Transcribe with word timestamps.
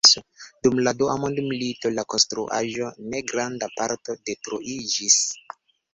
Dum 0.67 0.79
la 0.85 0.93
Dua 1.01 1.17
Mondmilito 1.23 1.91
la 1.99 2.05
konstruaĵo 2.13 2.89
je 3.11 3.21
granda 3.33 3.69
parto 3.79 4.17
detruiĝis. 4.31 5.21